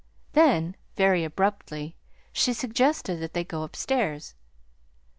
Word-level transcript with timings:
Then, 0.33 0.75
very 0.95 1.23
abruptly, 1.23 1.95
she 2.33 2.53
suggested 2.53 3.17
that 3.19 3.33
they 3.35 3.43
go 3.43 3.61
upstairs. 3.61 4.33